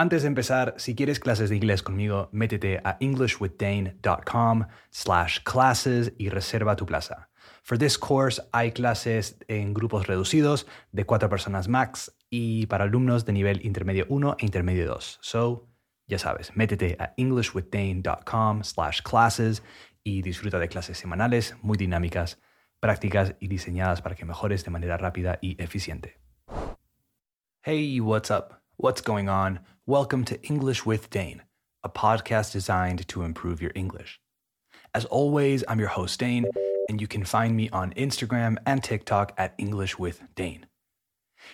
[0.00, 6.30] Antes de empezar, si quieres clases de inglés conmigo, métete a englishwithdane.com slash classes y
[6.30, 7.28] reserva tu plaza.
[7.62, 13.26] For this course hay clases en grupos reducidos de cuatro personas max y para alumnos
[13.26, 15.18] de nivel intermedio 1 e intermedio 2.
[15.20, 15.68] So,
[16.06, 19.62] ya sabes, métete a englishwithdane.com slash classes
[20.02, 22.40] y disfruta de clases semanales muy dinámicas,
[22.80, 26.18] prácticas y diseñadas para que mejores de manera rápida y eficiente.
[27.62, 28.60] Hey, what's up?
[28.82, 29.60] What's going on?
[29.90, 31.42] Welcome to English with Dane,
[31.82, 34.20] a podcast designed to improve your English.
[34.94, 36.46] As always, I'm your host, Dane,
[36.88, 40.66] and you can find me on Instagram and TikTok at English with Dane.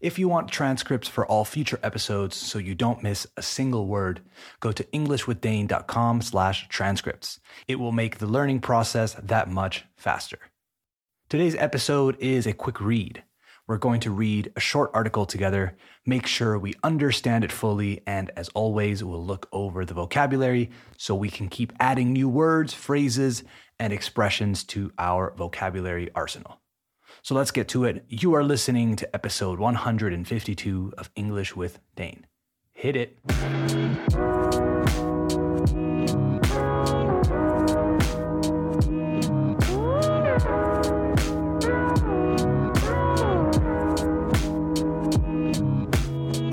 [0.00, 4.20] If you want transcripts for all future episodes so you don't miss a single word,
[4.60, 7.40] go to englishwithdane.com slash transcripts.
[7.66, 10.38] It will make the learning process that much faster.
[11.28, 13.24] Today's episode is a quick read.
[13.70, 18.28] We're going to read a short article together, make sure we understand it fully, and
[18.34, 23.44] as always, we'll look over the vocabulary so we can keep adding new words, phrases,
[23.78, 26.58] and expressions to our vocabulary arsenal.
[27.22, 28.04] So let's get to it.
[28.08, 32.26] You are listening to episode 152 of English with Dane.
[32.72, 33.20] Hit it.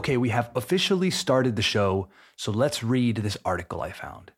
[0.00, 4.32] Okay, we have officially started the show, so let's read this article I found.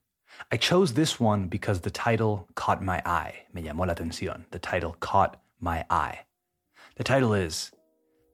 [0.50, 3.44] I chose this one because the title caught my eye.
[3.52, 4.42] Me llamó la atención.
[4.50, 6.22] The title caught my eye.
[6.96, 7.70] The title is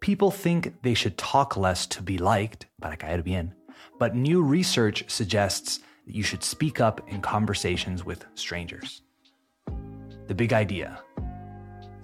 [0.01, 3.53] People think they should talk less to be liked, para caer bien,
[3.99, 9.03] but new research suggests that you should speak up in conversations with strangers.
[10.29, 11.03] The big idea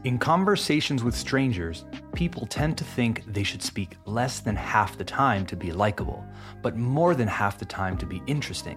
[0.04, 5.04] in conversations with strangers, people tend to think they should speak less than half the
[5.04, 6.22] time to be likable,
[6.60, 8.76] but more than half the time to be interesting,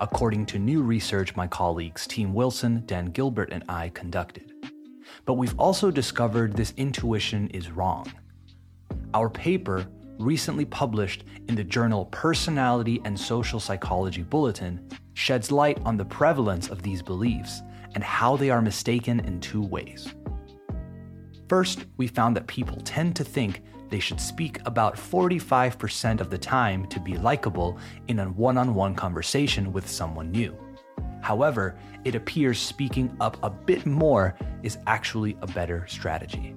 [0.00, 4.52] according to new research my colleagues Tim Wilson, Dan Gilbert, and I conducted.
[5.24, 8.12] But we've also discovered this intuition is wrong.
[9.14, 9.86] Our paper,
[10.18, 16.68] recently published in the journal Personality and Social Psychology Bulletin, sheds light on the prevalence
[16.68, 17.62] of these beliefs
[17.94, 20.12] and how they are mistaken in two ways.
[21.54, 26.36] First, we found that people tend to think they should speak about 45% of the
[26.36, 27.78] time to be likable
[28.08, 30.52] in a one on one conversation with someone new.
[31.22, 36.56] However, it appears speaking up a bit more is actually a better strategy.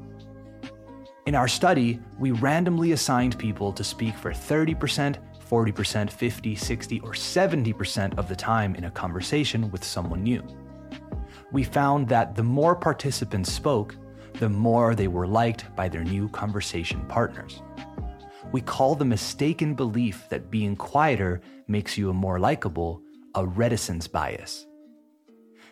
[1.28, 7.12] In our study, we randomly assigned people to speak for 30%, 40%, 50, 60, or
[7.12, 10.42] 70% of the time in a conversation with someone new.
[11.52, 13.96] We found that the more participants spoke,
[14.40, 17.62] the more they were liked by their new conversation partners.
[18.52, 23.02] We call the mistaken belief that being quieter makes you a more likable
[23.36, 24.66] a reticence bias.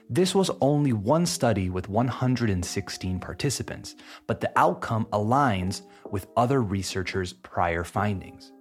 [0.10, 3.96] This was only one study with 116 participants,
[4.28, 8.52] but the outcome aligns with other researchers' prior findings.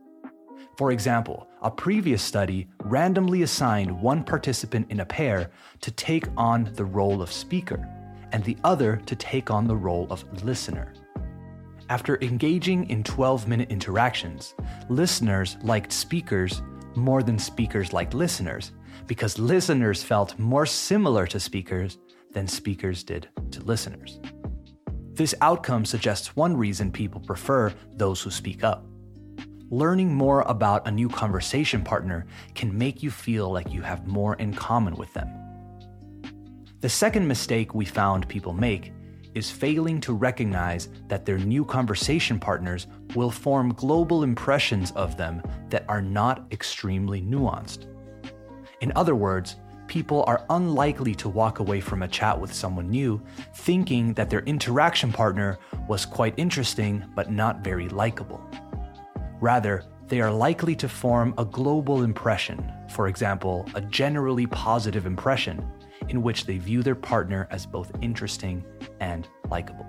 [0.79, 5.51] For example, a previous study randomly assigned one participant in a pair
[5.83, 7.87] to take on the role of speaker
[8.35, 10.93] and the other to take on the role of listener.
[11.89, 14.57] After engaging in 12 minute interactions,
[14.89, 16.61] listeners liked speakers
[16.97, 18.73] more than speakers liked listeners
[19.07, 21.99] because listeners felt more similar to speakers
[22.33, 24.19] than speakers did to listeners.
[25.13, 28.85] This outcome suggests one reason people prefer those who speak up.
[29.71, 34.35] Learning more about a new conversation partner can make you feel like you have more
[34.37, 35.44] in common with them.
[36.85, 38.93] The second mistake we found people make
[39.33, 45.41] is failing to recognize that their new conversation partners will form global impressions of them
[45.71, 47.87] that are not extremely nuanced.
[48.83, 49.57] In other words,
[49.87, 53.19] people are unlikely to walk away from a chat with someone new
[53.55, 55.59] thinking that their interaction partner
[55.89, 58.47] was quite interesting but not very likable.
[59.41, 65.67] Rather, they are likely to form a global impression, for example, a generally positive impression,
[66.09, 68.65] in which they view their partner as both interesting
[69.01, 69.87] and likable.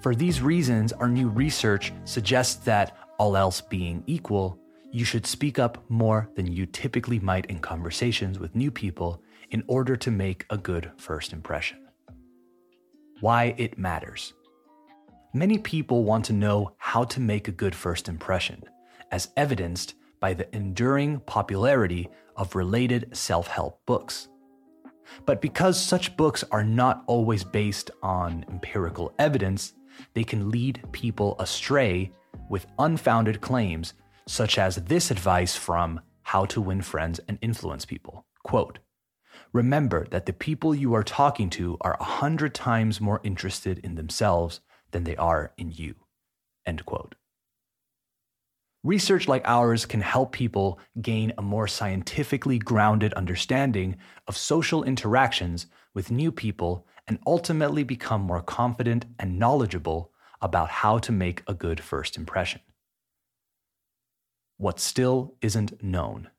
[0.00, 4.58] For these reasons, our new research suggests that, all else being equal,
[4.92, 9.64] you should speak up more than you typically might in conversations with new people in
[9.66, 11.78] order to make a good first impression.
[13.20, 14.34] Why it matters.
[15.32, 18.62] Many people want to know how to make a good first impression,
[19.10, 24.28] as evidenced by the enduring popularity of related self help books.
[25.24, 29.74] But because such books are not always based on empirical evidence,
[30.14, 32.12] they can lead people astray
[32.48, 33.94] with unfounded claims
[34.26, 38.26] such as this advice from How to Win Friends and Influence People.
[38.42, 38.78] Quote,
[39.52, 43.94] Remember that the people you are talking to are a hundred times more interested in
[43.94, 44.60] themselves
[44.90, 45.94] than they are in you.
[46.64, 47.14] End quote.
[48.86, 53.96] Research like ours can help people gain a more scientifically grounded understanding
[54.28, 60.98] of social interactions with new people and ultimately become more confident and knowledgeable about how
[60.98, 62.60] to make a good first impression.
[64.56, 66.30] What still isn't known.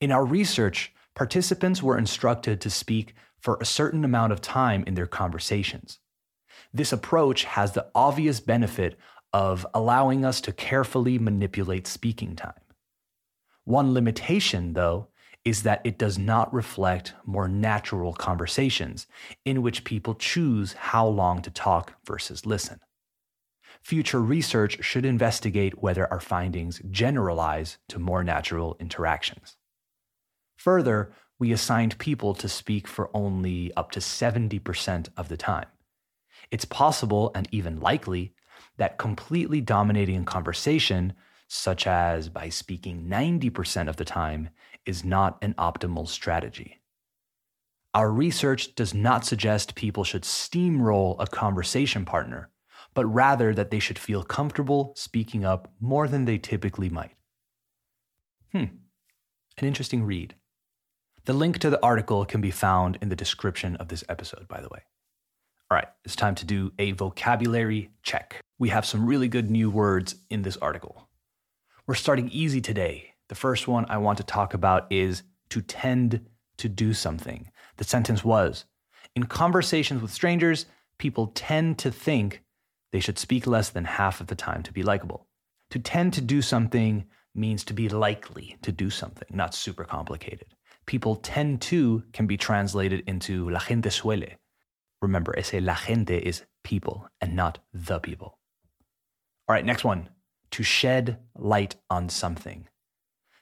[0.00, 4.94] In our research, participants were instructed to speak for a certain amount of time in
[4.94, 5.98] their conversations.
[6.72, 8.98] This approach has the obvious benefit
[9.34, 12.54] of allowing us to carefully manipulate speaking time.
[13.64, 15.08] One limitation, though,
[15.44, 19.08] is that it does not reflect more natural conversations
[19.44, 22.78] in which people choose how long to talk versus listen.
[23.82, 29.56] Future research should investigate whether our findings generalize to more natural interactions.
[30.56, 35.66] Further, we assigned people to speak for only up to 70% of the time.
[36.52, 38.33] It's possible and even likely
[38.76, 41.12] that completely dominating conversation,
[41.48, 44.50] such as by speaking 90% of the time,
[44.86, 46.80] is not an optimal strategy.
[47.94, 52.50] Our research does not suggest people should steamroll a conversation partner,
[52.92, 57.14] but rather that they should feel comfortable speaking up more than they typically might.
[58.52, 58.64] Hmm,
[59.58, 60.34] an interesting read.
[61.24, 64.60] The link to the article can be found in the description of this episode, by
[64.60, 64.80] the way.
[65.70, 68.43] All right, it's time to do a vocabulary check.
[68.58, 71.08] We have some really good new words in this article.
[71.86, 73.14] We're starting easy today.
[73.28, 76.26] The first one I want to talk about is to tend
[76.58, 77.50] to do something.
[77.76, 78.64] The sentence was
[79.14, 80.66] In conversations with strangers,
[80.98, 82.42] people tend to think
[82.92, 85.26] they should speak less than half of the time to be likable.
[85.70, 87.04] To tend to do something
[87.34, 90.46] means to be likely to do something, not super complicated
[90.86, 94.36] people tend to can be translated into la gente suele.
[95.00, 98.38] Remember, ese la gente is people and not the people.
[99.46, 100.08] All right, next one.
[100.52, 102.66] To shed light on something.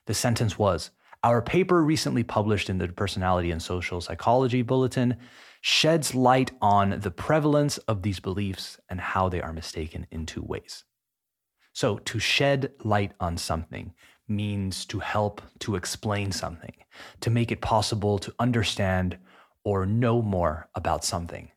[0.06, 0.90] The sentence was
[1.22, 5.16] Our paper recently published in the Personality and Social Psychology Bulletin
[5.60, 10.42] sheds light on the prevalence of these beliefs and how they are mistaken in two
[10.42, 10.84] ways.
[11.72, 13.94] So, to shed light on something
[14.26, 16.74] means to help to explain something,
[17.20, 19.18] to make it possible to understand
[19.64, 21.50] or know more about something.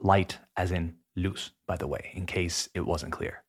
[0.00, 3.44] Light, as in loose, by the way, in case it wasn't clear.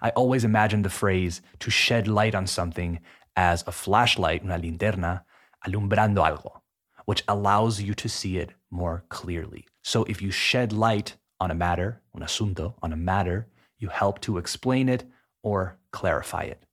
[0.00, 3.00] I always imagined the phrase to shed light on something
[3.34, 5.22] as a flashlight, una linterna,
[5.66, 6.60] alumbrando algo,
[7.04, 9.66] which allows you to see it more clearly.
[9.82, 13.48] So if you shed light on a matter, un asunto, on a matter,
[13.78, 15.04] you help to explain it
[15.42, 16.64] or clarify it.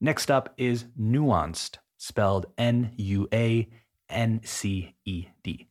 [0.00, 3.68] Next up is nuanced, spelled N U A
[4.08, 5.68] N C E D.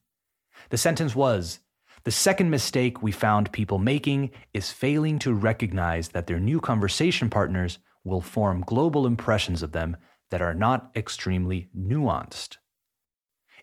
[0.70, 1.60] The sentence was
[2.06, 7.30] The second mistake we found people making is failing to recognize that their new conversation
[7.30, 9.96] partners will form global impressions of them
[10.30, 12.58] that are not extremely nuanced.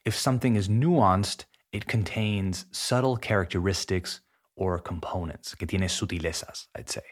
[0.07, 4.23] If something is nuanced, it contains subtle characteristics
[4.57, 7.03] or components, que tiene sutilezas, I'd say.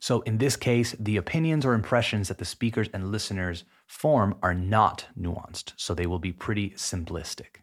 [0.00, 4.54] So in this case, the opinions or impressions that the speakers and listeners form are
[4.54, 7.61] not nuanced, so they will be pretty simplistic.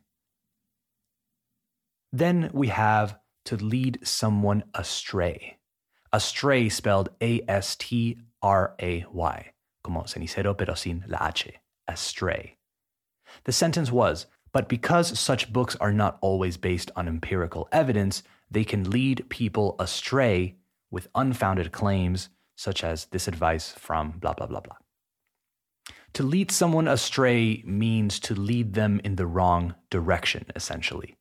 [2.11, 5.57] Then we have to lead someone astray.
[6.11, 9.51] Astray spelled A S T R A Y,
[9.83, 11.53] como cenicero pero sin la H,
[11.87, 12.57] astray.
[13.43, 18.63] The sentence was, but because such books are not always based on empirical evidence, they
[18.63, 20.55] can lead people astray
[20.89, 24.77] with unfounded claims, such as this advice from blah, blah, blah, blah.
[26.13, 31.15] To lead someone astray means to lead them in the wrong direction, essentially,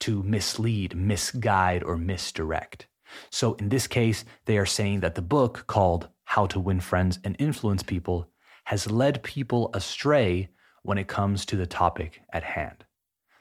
[0.00, 2.86] to mislead, misguide, or misdirect.
[3.30, 7.18] So in this case, they are saying that the book called How to Win Friends
[7.24, 8.28] and Influence People
[8.64, 10.50] has led people astray
[10.82, 12.84] when it comes to the topic at hand.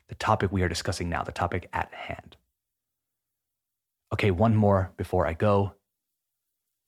[0.10, 2.38] The topic we are discussing now, the topic at hand.
[4.14, 5.74] Okay, one more before I go.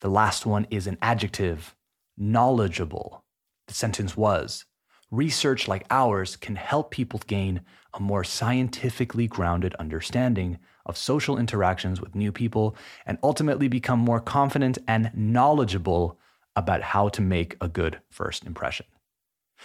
[0.00, 1.76] The last one is an adjective,
[2.16, 3.24] knowledgeable.
[3.68, 4.64] The sentence was
[5.10, 7.62] Research like ours can help people gain
[7.94, 12.76] a more scientifically grounded understanding of social interactions with new people
[13.06, 16.18] and ultimately become more confident and knowledgeable
[16.54, 18.86] about how to make a good first impression.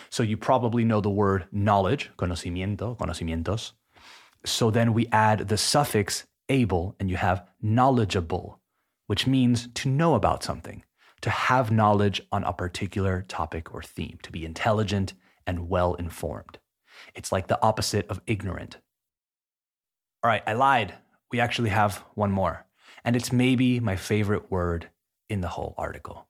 [0.10, 3.72] So you probably know the word knowledge, conocimiento, conocimientos.
[4.46, 8.60] So then we add the suffix able and you have knowledgeable
[9.08, 10.84] which means to know about something,
[11.22, 15.14] to have knowledge on a particular topic or theme, to be intelligent
[15.48, 16.60] and well informed.
[17.14, 18.78] It's like the opposite of ignorant.
[20.24, 20.94] All right, I lied.
[21.32, 22.66] We actually have one more,
[23.04, 24.90] and it's maybe my favorite word
[25.30, 26.28] in the whole article.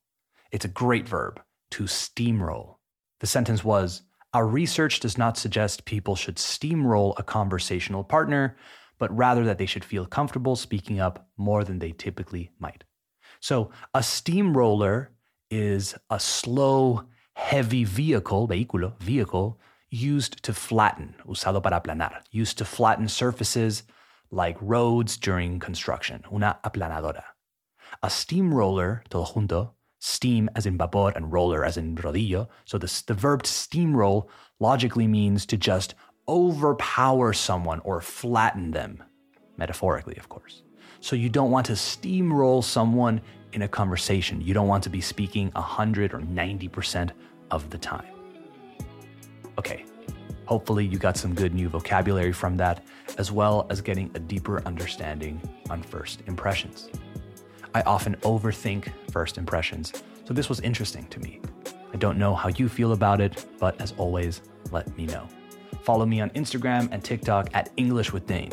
[0.51, 1.41] It's a great verb,
[1.71, 2.75] to steamroll.
[3.19, 4.03] The sentence was
[4.33, 8.57] Our research does not suggest people should steamroll a conversational partner,
[8.97, 12.83] but rather that they should feel comfortable speaking up more than they typically might.
[13.39, 15.11] So, a steamroller
[15.49, 17.05] is a slow,
[17.35, 23.83] heavy vehicle, vehículo, vehicle, used to flatten, usado para aplanar, used to flatten surfaces
[24.31, 27.23] like roads during construction, una aplanadora.
[28.03, 32.47] A steamroller, todo junto, steam as in vapor and roller as in rodillo.
[32.65, 34.27] So the, the verb to steamroll
[34.59, 35.95] logically means to just
[36.27, 39.03] overpower someone or flatten them,
[39.57, 40.63] metaphorically, of course.
[41.05, 43.21] So you don't want to steamroll someone
[43.53, 44.41] in a conversation.
[44.41, 47.11] You don't want to be speaking 100 or 90%
[47.51, 48.07] of the time.
[49.59, 49.85] Okay,
[50.47, 52.83] hopefully you got some good new vocabulary from that,
[53.19, 56.89] as well as getting a deeper understanding on first impressions.
[57.75, 59.93] I often overthink first impressions,
[60.23, 61.39] so this was interesting to me.
[61.93, 65.27] I don't know how you feel about it, but as always, let me know.
[65.83, 68.49] Follow me on Instagram and TikTok at English with Dane.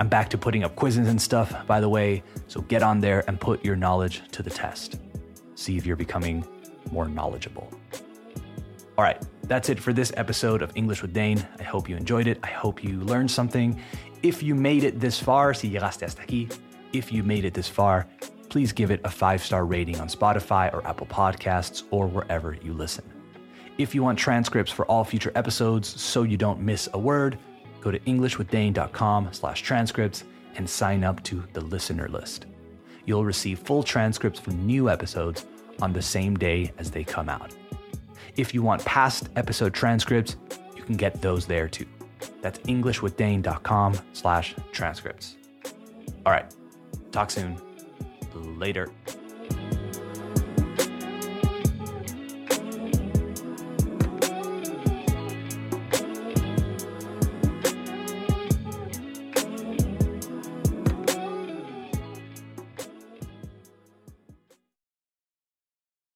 [0.00, 3.22] I'm back to putting up quizzes and stuff, by the way, so get on there
[3.28, 4.98] and put your knowledge to the test.
[5.56, 6.42] See if you're becoming
[6.90, 7.70] more knowledgeable.
[8.96, 11.46] All right, that's it for this episode of English with Dane.
[11.58, 12.38] I hope you enjoyed it.
[12.42, 13.78] I hope you learned something.
[14.22, 16.50] If you made it this far, si llegaste hasta aquí,
[16.94, 18.06] if you made it this far,
[18.48, 22.72] please give it a five star rating on Spotify or Apple Podcasts or wherever you
[22.72, 23.04] listen.
[23.76, 27.38] If you want transcripts for all future episodes so you don't miss a word,
[27.80, 30.24] go to englishwithdane.com slash transcripts
[30.56, 32.46] and sign up to the listener list.
[33.06, 35.46] You'll receive full transcripts for new episodes
[35.80, 37.54] on the same day as they come out.
[38.36, 40.36] If you want past episode transcripts,
[40.76, 41.86] you can get those there too.
[42.42, 45.36] That's englishwithdane.com slash transcripts.
[46.26, 46.52] All right,
[47.12, 47.56] talk soon.
[48.34, 48.90] Later.